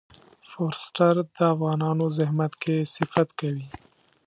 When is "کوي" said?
3.39-3.67